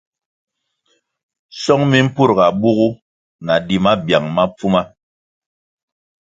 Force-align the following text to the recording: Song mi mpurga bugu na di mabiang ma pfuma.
Song 1.61 1.81
mi 1.91 1.99
mpurga 2.07 2.45
bugu 2.59 2.89
na 3.45 3.53
di 3.67 3.75
mabiang 3.83 4.27
ma 4.35 4.43
pfuma. 4.55 4.81